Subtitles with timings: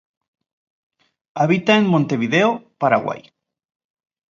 [1.35, 3.29] Habita en Montevideo, Paraguay.